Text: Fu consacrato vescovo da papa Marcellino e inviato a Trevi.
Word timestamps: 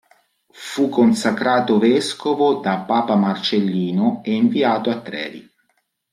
Fu 0.73 0.89
consacrato 0.89 1.77
vescovo 1.77 2.55
da 2.55 2.79
papa 2.87 3.13
Marcellino 3.15 4.21
e 4.23 4.33
inviato 4.33 4.89
a 4.89 4.99
Trevi. 4.99 5.47